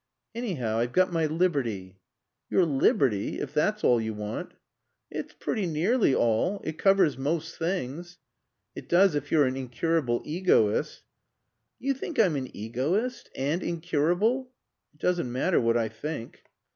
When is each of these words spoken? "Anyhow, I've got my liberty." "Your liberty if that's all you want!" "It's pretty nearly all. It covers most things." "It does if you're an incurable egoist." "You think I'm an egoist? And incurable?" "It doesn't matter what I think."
"Anyhow, 0.33 0.79
I've 0.79 0.93
got 0.93 1.13
my 1.13 1.27
liberty." 1.27 1.99
"Your 2.49 2.65
liberty 2.65 3.39
if 3.39 3.53
that's 3.53 3.83
all 3.83 4.01
you 4.01 4.15
want!" 4.15 4.55
"It's 5.11 5.35
pretty 5.35 5.67
nearly 5.67 6.15
all. 6.15 6.59
It 6.63 6.79
covers 6.79 7.19
most 7.19 7.55
things." 7.55 8.17
"It 8.73 8.89
does 8.89 9.13
if 9.13 9.31
you're 9.31 9.45
an 9.45 9.55
incurable 9.55 10.23
egoist." 10.25 11.03
"You 11.77 11.93
think 11.93 12.17
I'm 12.19 12.35
an 12.35 12.49
egoist? 12.57 13.29
And 13.35 13.61
incurable?" 13.61 14.49
"It 14.95 15.01
doesn't 15.01 15.31
matter 15.31 15.61
what 15.61 15.77
I 15.77 15.87
think." 15.87 16.45